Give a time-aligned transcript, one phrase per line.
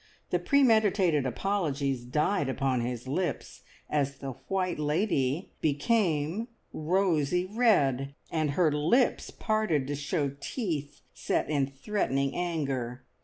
[0.31, 8.49] The premeditated apologies died upon his lips, as the White Lady became rosy red, and
[8.57, 13.03] her lips parted to show teeth set in threatening anger.